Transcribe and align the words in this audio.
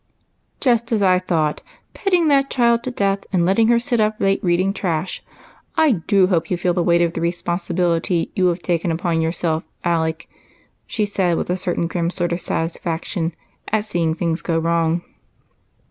"Just 0.59 0.91
as 0.91 1.03
I 1.03 1.19
thought! 1.19 1.61
petting 1.93 2.27
that 2.27 2.49
child 2.49 2.81
to 2.85 2.89
death 2.89 3.19
and 3.31 3.45
letting 3.45 3.67
her 3.67 3.77
sit 3.77 3.99
up 3.99 4.15
late 4.17 4.43
reading 4.43 4.73
trash. 4.73 5.23
I 5.77 5.91
do 5.91 6.25
hope 6.25 6.49
you 6.49 6.57
feel 6.57 6.73
the 6.73 6.81
weight 6.81 7.03
of 7.03 7.13
the 7.13 7.21
responsibility 7.21 8.31
you 8.35 8.47
have 8.47 8.63
taken 8.63 8.89
upon 8.89 9.21
yourself, 9.21 9.61
Alec," 9.83 10.27
she 10.87 11.05
said, 11.05 11.37
with 11.37 11.51
a 11.51 11.55
certain 11.57 11.85
grun 11.85 12.09
sort 12.09 12.31
of 12.33 12.41
satisfaction 12.41 13.35
at 13.71 13.85
seeing 13.85 14.15
things 14.15 14.41
go 14.41 14.57
wrong. 14.57 15.03